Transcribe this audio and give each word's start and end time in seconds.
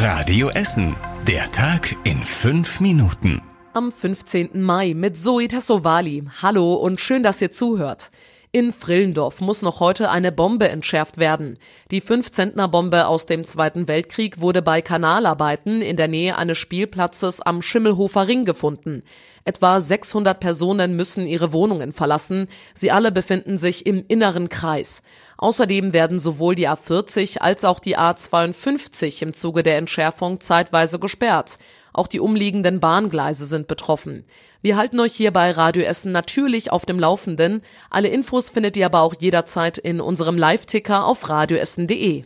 Radio 0.00 0.48
Essen. 0.50 0.94
Der 1.26 1.50
Tag 1.50 1.92
in 2.04 2.22
fünf 2.22 2.78
Minuten. 2.78 3.42
Am 3.74 3.90
15. 3.90 4.62
Mai 4.62 4.94
mit 4.94 5.16
Zoe 5.16 5.48
Tassovali. 5.48 6.22
Hallo 6.40 6.74
und 6.74 7.00
schön, 7.00 7.24
dass 7.24 7.42
ihr 7.42 7.50
zuhört. 7.50 8.12
In 8.50 8.72
Frillendorf 8.72 9.42
muss 9.42 9.60
noch 9.60 9.78
heute 9.78 10.08
eine 10.08 10.32
Bombe 10.32 10.70
entschärft 10.70 11.18
werden. 11.18 11.58
Die 11.90 12.00
5-Zentner-Bombe 12.00 13.06
aus 13.06 13.26
dem 13.26 13.44
Zweiten 13.44 13.88
Weltkrieg 13.88 14.40
wurde 14.40 14.62
bei 14.62 14.80
Kanalarbeiten 14.80 15.82
in 15.82 15.98
der 15.98 16.08
Nähe 16.08 16.38
eines 16.38 16.56
Spielplatzes 16.56 17.42
am 17.42 17.60
Schimmelhofer 17.60 18.26
Ring 18.26 18.46
gefunden. 18.46 19.02
Etwa 19.44 19.82
600 19.82 20.40
Personen 20.40 20.96
müssen 20.96 21.26
ihre 21.26 21.52
Wohnungen 21.52 21.92
verlassen. 21.92 22.48
Sie 22.72 22.90
alle 22.90 23.12
befinden 23.12 23.58
sich 23.58 23.84
im 23.84 24.02
inneren 24.08 24.48
Kreis. 24.48 25.02
Außerdem 25.36 25.92
werden 25.92 26.18
sowohl 26.18 26.54
die 26.54 26.70
A40 26.70 27.40
als 27.40 27.66
auch 27.66 27.80
die 27.80 27.98
A52 27.98 29.22
im 29.22 29.34
Zuge 29.34 29.62
der 29.62 29.76
Entschärfung 29.76 30.40
zeitweise 30.40 30.98
gesperrt. 30.98 31.58
Auch 31.92 32.06
die 32.06 32.20
umliegenden 32.20 32.80
Bahngleise 32.80 33.44
sind 33.44 33.68
betroffen. 33.68 34.24
Wir 34.60 34.76
halten 34.76 34.98
euch 34.98 35.14
hier 35.14 35.30
bei 35.32 35.52
Radio 35.52 35.84
Essen 35.84 36.10
natürlich 36.10 36.72
auf 36.72 36.84
dem 36.84 36.98
Laufenden. 36.98 37.62
Alle 37.90 38.08
Infos 38.08 38.50
findet 38.50 38.76
ihr 38.76 38.86
aber 38.86 39.02
auch 39.02 39.14
jederzeit 39.16 39.78
in 39.78 40.00
unserem 40.00 40.36
Live-Ticker 40.36 41.06
auf 41.06 41.28
radioessen.de. 41.28 42.24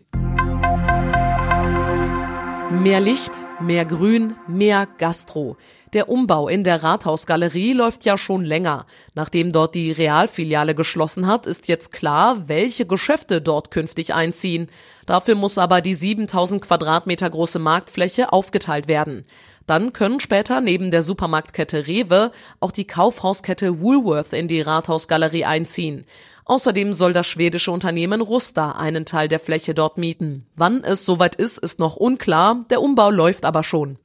Mehr 2.70 3.00
Licht, 3.00 3.32
mehr 3.60 3.84
Grün, 3.84 4.34
mehr 4.48 4.88
Gastro. 4.96 5.58
Der 5.92 6.08
Umbau 6.08 6.48
in 6.48 6.64
der 6.64 6.82
Rathausgalerie 6.82 7.74
läuft 7.74 8.06
ja 8.06 8.16
schon 8.16 8.46
länger. 8.46 8.86
Nachdem 9.14 9.52
dort 9.52 9.74
die 9.74 9.92
Realfiliale 9.92 10.74
geschlossen 10.74 11.26
hat, 11.26 11.46
ist 11.46 11.68
jetzt 11.68 11.92
klar, 11.92 12.44
welche 12.48 12.86
Geschäfte 12.86 13.42
dort 13.42 13.70
künftig 13.70 14.14
einziehen. 14.14 14.70
Dafür 15.04 15.34
muss 15.34 15.58
aber 15.58 15.82
die 15.82 15.94
7000 15.94 16.62
Quadratmeter 16.62 17.28
große 17.28 17.58
Marktfläche 17.58 18.32
aufgeteilt 18.32 18.88
werden. 18.88 19.26
Dann 19.66 19.92
können 19.92 20.20
später 20.20 20.60
neben 20.60 20.90
der 20.90 21.02
Supermarktkette 21.02 21.86
Rewe 21.86 22.32
auch 22.60 22.72
die 22.72 22.86
Kaufhauskette 22.86 23.80
Woolworth 23.80 24.32
in 24.32 24.48
die 24.48 24.60
Rathausgalerie 24.60 25.44
einziehen. 25.44 26.04
Außerdem 26.44 26.92
soll 26.92 27.12
das 27.12 27.26
schwedische 27.26 27.70
Unternehmen 27.70 28.20
Rusta 28.20 28.72
einen 28.72 29.06
Teil 29.06 29.28
der 29.28 29.40
Fläche 29.40 29.74
dort 29.74 29.96
mieten. 29.98 30.46
Wann 30.56 30.82
es 30.82 31.04
soweit 31.04 31.36
ist, 31.36 31.58
ist 31.58 31.78
noch 31.78 31.96
unklar, 31.96 32.64
der 32.70 32.82
Umbau 32.82 33.10
läuft 33.10 33.44
aber 33.44 33.62
schon. 33.62 33.98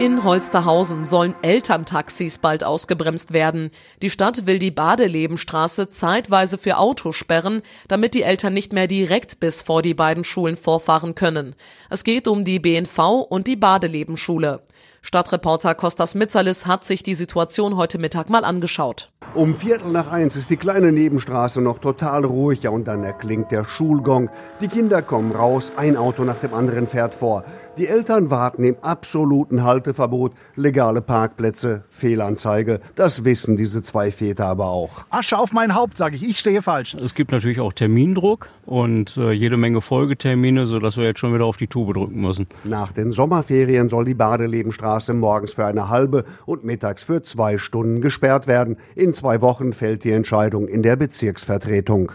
In 0.00 0.24
Holsterhausen 0.24 1.04
sollen 1.04 1.34
Elterntaxis 1.42 2.38
bald 2.38 2.64
ausgebremst 2.64 3.34
werden. 3.34 3.70
Die 4.00 4.08
Stadt 4.08 4.46
will 4.46 4.58
die 4.58 4.70
Badelebenstraße 4.70 5.90
zeitweise 5.90 6.56
für 6.56 6.78
Autos 6.78 7.16
sperren, 7.16 7.60
damit 7.86 8.14
die 8.14 8.22
Eltern 8.22 8.54
nicht 8.54 8.72
mehr 8.72 8.86
direkt 8.86 9.40
bis 9.40 9.60
vor 9.60 9.82
die 9.82 9.92
beiden 9.92 10.24
Schulen 10.24 10.56
vorfahren 10.56 11.14
können. 11.14 11.54
Es 11.90 12.02
geht 12.02 12.28
um 12.28 12.46
die 12.46 12.60
BNV 12.60 13.26
und 13.28 13.46
die 13.46 13.56
Badelebenschule. 13.56 14.62
Stadtreporter 15.02 15.74
Kostas 15.74 16.14
Mitzalis 16.14 16.66
hat 16.66 16.84
sich 16.84 17.02
die 17.02 17.14
Situation 17.14 17.76
heute 17.76 17.98
Mittag 17.98 18.28
mal 18.28 18.44
angeschaut. 18.44 19.10
Um 19.34 19.54
Viertel 19.54 19.92
nach 19.92 20.10
eins 20.10 20.36
ist 20.36 20.50
die 20.50 20.56
kleine 20.56 20.92
Nebenstraße 20.92 21.62
noch 21.62 21.78
total 21.78 22.24
ruhig 22.24 22.66
und 22.68 22.86
dann 22.86 23.04
erklingt 23.04 23.50
der 23.50 23.64
Schulgong. 23.64 24.28
Die 24.60 24.68
Kinder 24.68 25.00
kommen 25.02 25.32
raus, 25.32 25.72
ein 25.76 25.96
Auto 25.96 26.24
nach 26.24 26.40
dem 26.40 26.52
anderen 26.52 26.86
fährt 26.86 27.14
vor. 27.14 27.44
Die 27.80 27.86
Eltern 27.86 28.30
warten 28.30 28.62
im 28.62 28.76
absoluten 28.82 29.64
Halteverbot, 29.64 30.34
legale 30.54 31.00
Parkplätze, 31.00 31.84
Fehlanzeige. 31.88 32.80
Das 32.94 33.24
wissen 33.24 33.56
diese 33.56 33.80
zwei 33.80 34.12
Väter 34.12 34.48
aber 34.48 34.66
auch. 34.66 35.06
Asche 35.08 35.38
auf 35.38 35.54
mein 35.54 35.74
Haupt, 35.74 35.96
sage 35.96 36.16
ich. 36.16 36.28
Ich 36.28 36.38
stehe 36.38 36.60
falsch. 36.60 36.92
Es 36.92 37.14
gibt 37.14 37.32
natürlich 37.32 37.58
auch 37.58 37.72
Termindruck 37.72 38.48
und 38.66 39.16
äh, 39.16 39.32
jede 39.32 39.56
Menge 39.56 39.80
Folgetermine, 39.80 40.66
sodass 40.66 40.98
wir 40.98 41.04
jetzt 41.04 41.20
schon 41.20 41.32
wieder 41.32 41.46
auf 41.46 41.56
die 41.56 41.68
Tube 41.68 41.94
drücken 41.94 42.20
müssen. 42.20 42.48
Nach 42.64 42.92
den 42.92 43.12
Sommerferien 43.12 43.88
soll 43.88 44.04
die 44.04 44.12
Badelebenstraße 44.12 45.14
morgens 45.14 45.54
für 45.54 45.64
eine 45.64 45.88
halbe 45.88 46.26
und 46.44 46.64
mittags 46.64 47.02
für 47.02 47.22
zwei 47.22 47.56
Stunden 47.56 48.02
gesperrt 48.02 48.46
werden. 48.46 48.76
In 48.94 49.14
zwei 49.14 49.40
Wochen 49.40 49.72
fällt 49.72 50.04
die 50.04 50.12
Entscheidung 50.12 50.68
in 50.68 50.82
der 50.82 50.96
Bezirksvertretung. 50.96 52.12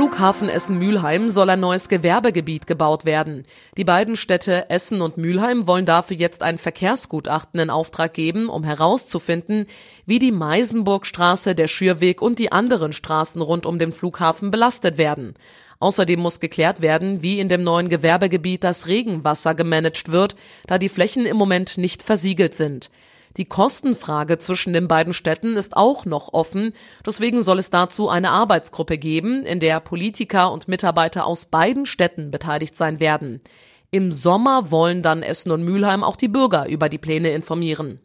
Flughafen 0.00 0.48
Essen-Mülheim 0.48 1.28
soll 1.28 1.50
ein 1.50 1.60
neues 1.60 1.90
Gewerbegebiet 1.90 2.66
gebaut 2.66 3.04
werden. 3.04 3.42
Die 3.76 3.84
beiden 3.84 4.16
Städte 4.16 4.70
Essen 4.70 5.02
und 5.02 5.18
Mülheim 5.18 5.66
wollen 5.66 5.84
dafür 5.84 6.16
jetzt 6.16 6.42
ein 6.42 6.56
Verkehrsgutachten 6.56 7.60
in 7.60 7.68
Auftrag 7.68 8.14
geben, 8.14 8.48
um 8.48 8.64
herauszufinden, 8.64 9.66
wie 10.06 10.18
die 10.18 10.32
Meisenburgstraße, 10.32 11.54
der 11.54 11.68
Schürweg 11.68 12.22
und 12.22 12.38
die 12.38 12.50
anderen 12.50 12.94
Straßen 12.94 13.42
rund 13.42 13.66
um 13.66 13.78
den 13.78 13.92
Flughafen 13.92 14.50
belastet 14.50 14.96
werden. 14.96 15.34
Außerdem 15.80 16.18
muss 16.18 16.40
geklärt 16.40 16.80
werden, 16.80 17.20
wie 17.20 17.38
in 17.38 17.50
dem 17.50 17.62
neuen 17.62 17.90
Gewerbegebiet 17.90 18.64
das 18.64 18.86
Regenwasser 18.86 19.54
gemanagt 19.54 20.10
wird, 20.10 20.34
da 20.66 20.78
die 20.78 20.88
Flächen 20.88 21.26
im 21.26 21.36
Moment 21.36 21.76
nicht 21.76 22.02
versiegelt 22.02 22.54
sind. 22.54 22.90
Die 23.36 23.44
Kostenfrage 23.44 24.38
zwischen 24.38 24.72
den 24.72 24.88
beiden 24.88 25.14
Städten 25.14 25.56
ist 25.56 25.76
auch 25.76 26.04
noch 26.04 26.32
offen. 26.32 26.72
Deswegen 27.06 27.42
soll 27.42 27.60
es 27.60 27.70
dazu 27.70 28.08
eine 28.08 28.30
Arbeitsgruppe 28.30 28.98
geben, 28.98 29.44
in 29.44 29.60
der 29.60 29.78
Politiker 29.78 30.50
und 30.50 30.66
Mitarbeiter 30.66 31.26
aus 31.26 31.44
beiden 31.44 31.86
Städten 31.86 32.32
beteiligt 32.32 32.76
sein 32.76 32.98
werden. 32.98 33.40
Im 33.92 34.10
Sommer 34.10 34.70
wollen 34.70 35.02
dann 35.02 35.22
Essen 35.22 35.52
und 35.52 35.62
Mülheim 35.62 36.02
auch 36.02 36.16
die 36.16 36.28
Bürger 36.28 36.68
über 36.68 36.88
die 36.88 36.98
Pläne 36.98 37.30
informieren. 37.30 38.00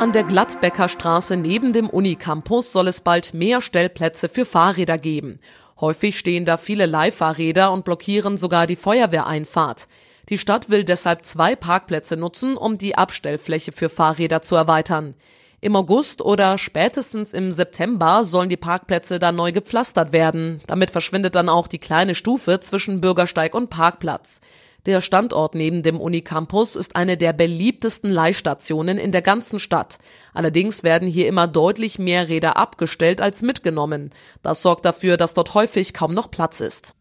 An 0.00 0.12
der 0.12 0.24
Gladbecker 0.24 0.88
Straße 0.88 1.36
neben 1.36 1.74
dem 1.74 1.90
Unicampus 1.90 2.72
soll 2.72 2.88
es 2.88 3.02
bald 3.02 3.34
mehr 3.34 3.60
Stellplätze 3.60 4.30
für 4.30 4.46
Fahrräder 4.46 4.96
geben. 4.96 5.40
Häufig 5.78 6.18
stehen 6.18 6.46
da 6.46 6.56
viele 6.56 6.86
Leihfahrräder 6.86 7.70
und 7.70 7.84
blockieren 7.84 8.38
sogar 8.38 8.66
die 8.66 8.76
Feuerwehreinfahrt. 8.76 9.88
Die 10.30 10.38
Stadt 10.38 10.70
will 10.70 10.84
deshalb 10.84 11.24
zwei 11.24 11.56
Parkplätze 11.56 12.16
nutzen, 12.16 12.56
um 12.56 12.78
die 12.78 12.96
Abstellfläche 12.96 13.72
für 13.72 13.88
Fahrräder 13.88 14.42
zu 14.42 14.54
erweitern. 14.54 15.14
Im 15.60 15.74
August 15.74 16.22
oder 16.22 16.56
spätestens 16.56 17.32
im 17.32 17.50
September 17.50 18.24
sollen 18.24 18.48
die 18.48 18.56
Parkplätze 18.56 19.18
dann 19.18 19.34
neu 19.34 19.50
gepflastert 19.50 20.12
werden. 20.12 20.60
Damit 20.68 20.92
verschwindet 20.92 21.34
dann 21.34 21.48
auch 21.48 21.66
die 21.66 21.80
kleine 21.80 22.14
Stufe 22.14 22.60
zwischen 22.60 23.00
Bürgersteig 23.00 23.54
und 23.54 23.70
Parkplatz. 23.70 24.40
Der 24.86 25.00
Standort 25.00 25.54
neben 25.54 25.82
dem 25.82 26.00
Unicampus 26.00 26.76
ist 26.76 26.96
eine 26.96 27.18
der 27.18 27.34
beliebtesten 27.34 28.10
Leihstationen 28.10 28.98
in 28.98 29.12
der 29.12 29.22
ganzen 29.22 29.58
Stadt. 29.58 29.98
Allerdings 30.32 30.84
werden 30.84 31.08
hier 31.08 31.26
immer 31.26 31.48
deutlich 31.48 31.98
mehr 31.98 32.28
Räder 32.28 32.56
abgestellt 32.56 33.20
als 33.20 33.42
mitgenommen. 33.42 34.12
Das 34.42 34.62
sorgt 34.62 34.86
dafür, 34.86 35.16
dass 35.16 35.34
dort 35.34 35.54
häufig 35.54 35.92
kaum 35.92 36.14
noch 36.14 36.30
Platz 36.30 36.60
ist. 36.60 36.94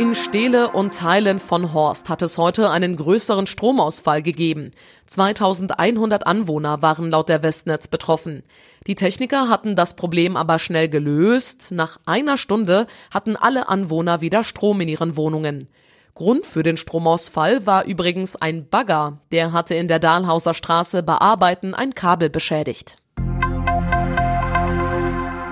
In 0.00 0.14
Steele 0.14 0.70
und 0.70 0.94
Teilen 0.94 1.38
von 1.38 1.74
Horst 1.74 2.08
hat 2.08 2.22
es 2.22 2.38
heute 2.38 2.70
einen 2.70 2.96
größeren 2.96 3.46
Stromausfall 3.46 4.22
gegeben. 4.22 4.70
2100 5.04 6.26
Anwohner 6.26 6.80
waren 6.80 7.10
laut 7.10 7.28
der 7.28 7.42
Westnetz 7.42 7.86
betroffen. 7.86 8.42
Die 8.86 8.94
Techniker 8.94 9.50
hatten 9.50 9.76
das 9.76 9.96
Problem 9.96 10.38
aber 10.38 10.58
schnell 10.58 10.88
gelöst. 10.88 11.70
Nach 11.72 12.00
einer 12.06 12.38
Stunde 12.38 12.86
hatten 13.10 13.36
alle 13.36 13.68
Anwohner 13.68 14.22
wieder 14.22 14.42
Strom 14.42 14.80
in 14.80 14.88
ihren 14.88 15.18
Wohnungen. 15.18 15.68
Grund 16.14 16.46
für 16.46 16.62
den 16.62 16.78
Stromausfall 16.78 17.66
war 17.66 17.84
übrigens 17.84 18.36
ein 18.36 18.70
Bagger, 18.70 19.18
der 19.32 19.52
hatte 19.52 19.74
in 19.74 19.86
der 19.86 19.98
Dahlhauser 19.98 20.54
Straße 20.54 21.02
bearbeiten 21.02 21.74
ein 21.74 21.94
Kabel 21.94 22.30
beschädigt. 22.30 22.96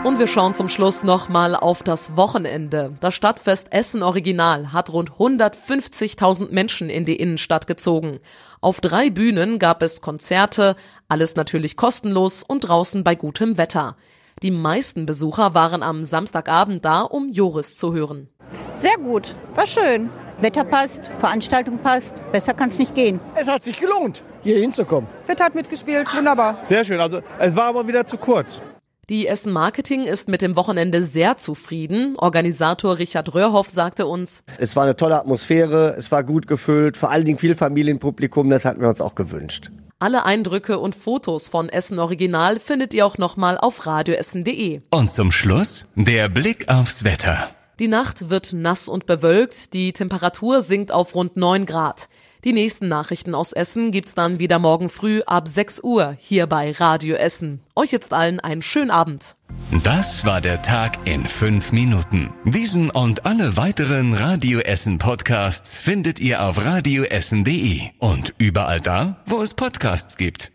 Und 0.09 0.19
wir 0.19 0.27
schauen 0.27 0.55
zum 0.55 0.71
Schluss 0.71 1.05
nochmal 1.05 1.55
auf 1.55 1.83
das 1.83 2.17
Wochenende. 2.17 2.95
Das 3.01 3.15
Stadtfest 3.15 3.75
Essen 3.75 4.03
Original 4.03 4.73
hat 4.73 4.91
rund 4.91 5.11
150.000 5.11 6.51
Menschen 6.51 6.89
in 6.89 7.05
die 7.05 7.17
Innenstadt 7.17 7.67
gezogen. 7.67 8.19
Auf 8.63 8.81
drei 8.81 9.11
Bühnen 9.11 9.59
gab 9.59 9.83
es 9.83 10.01
Konzerte, 10.01 10.77
alles 11.11 11.37
natürlich 11.37 11.77
kostenlos 11.77 12.43
und 12.43 12.61
draußen 12.61 13.05
bei 13.05 13.17
gutem 13.17 13.59
Wetter. 13.59 13.97
Die 14.43 14.51
meisten 14.51 15.05
Besucher 15.05 15.53
waren 15.53 15.83
am 15.83 16.07
Samstagabend 16.07 16.87
da, 16.87 17.03
um 17.03 17.29
Joris 17.29 17.77
zu 17.77 17.93
hören. 17.93 18.31
Sehr 18.77 18.97
gut, 18.97 19.37
war 19.55 19.67
schön. 19.67 20.09
Wetter 20.41 20.65
passt, 20.65 21.11
Veranstaltung 21.19 21.81
passt, 21.81 22.15
besser 22.33 22.55
kann 22.55 22.71
es 22.71 22.79
nicht 22.79 22.95
gehen. 22.95 23.21
Es 23.35 23.47
hat 23.47 23.63
sich 23.63 23.79
gelohnt, 23.79 24.23
hier 24.43 24.57
hinzukommen. 24.57 25.11
Fit 25.25 25.39
hat 25.39 25.55
mitgespielt, 25.55 26.09
wunderbar. 26.17 26.61
Sehr 26.63 26.83
schön, 26.83 26.99
also 26.99 27.21
es 27.39 27.55
war 27.55 27.67
aber 27.67 27.87
wieder 27.87 28.07
zu 28.07 28.17
kurz. 28.17 28.63
Die 29.11 29.27
Essen 29.27 29.55
Marketing 29.55 30.03
ist 30.03 30.29
mit 30.29 30.43
dem 30.43 30.55
Wochenende 30.55 31.03
sehr 31.03 31.39
zufrieden. 31.39 32.15
Organisator 32.19 32.99
Richard 32.99 33.33
Röhrhoff 33.33 33.71
sagte 33.71 34.07
uns, 34.07 34.45
es 34.59 34.77
war 34.77 34.83
eine 34.83 34.97
tolle 34.97 35.19
Atmosphäre, 35.19 35.95
es 35.97 36.13
war 36.13 36.23
gut 36.23 36.47
gefüllt, 36.47 36.99
vor 36.99 37.11
allen 37.11 37.25
Dingen 37.25 37.39
viel 37.39 37.55
Familienpublikum, 37.55 38.51
das 38.51 38.67
hatten 38.67 38.83
wir 38.83 38.89
uns 38.91 39.01
auch 39.01 39.15
gewünscht. 39.15 39.71
Alle 39.99 40.27
Eindrücke 40.27 40.79
und 40.79 40.95
Fotos 40.95 41.49
von 41.49 41.71
Essen 41.71 41.99
Original 41.99 42.61
findet 42.61 42.93
ihr 42.93 43.07
auch 43.07 43.17
nochmal 43.17 43.57
auf 43.57 43.87
radioessen.de. 43.87 44.83
Und 44.91 45.11
zum 45.11 45.33
Schluss 45.33 45.87
der 45.95 46.29
Blick 46.29 46.69
aufs 46.69 47.03
Wetter. 47.03 47.49
Die 47.79 47.89
Nacht 47.89 48.29
wird 48.29 48.53
nass 48.53 48.91
und 48.91 49.07
bewölkt, 49.07 49.73
die 49.73 49.95
Temperatur 49.95 50.61
sinkt 50.61 50.93
auf 50.93 51.15
rund 51.15 51.35
9 51.35 51.65
Grad. 51.65 52.11
Die 52.45 52.53
nächsten 52.53 52.89
Nachrichten 52.89 53.35
aus 53.35 53.53
Essen 53.53 53.91
gibt's 53.91 54.15
dann 54.15 54.39
wieder 54.39 54.59
morgen 54.59 54.89
früh 54.89 55.23
ab 55.27 55.49
6 55.49 55.83
Uhr 55.83 56.17
hier 56.21 56.47
bei 56.47 56.73
Radio 56.73 57.17
Essen. 57.17 57.61
Euch 57.75 57.91
jetzt 57.91 58.13
allen 58.13 58.39
einen 58.39 58.63
schönen 58.63 58.91
Abend. 58.93 59.37
Das 59.83 60.25
war 60.25 60.41
der 60.41 60.63
Tag 60.63 61.07
in 61.07 61.27
fünf 61.27 61.73
Minuten. 61.73 62.31
Diesen 62.45 62.91
und 62.91 63.27
alle 63.27 63.57
weiteren 63.57 64.15
Radio 64.15 64.61
Essen 64.61 64.99
Podcasts 64.99 65.79
findet 65.79 66.21
ihr 66.21 66.43
auf 66.43 66.65
radioessen.de 66.65 67.81
und 67.99 68.35
überall 68.39 68.81
da, 68.81 69.23
wo 69.27 69.43
es 69.43 69.55
Podcasts 69.55 70.17
gibt. 70.17 70.53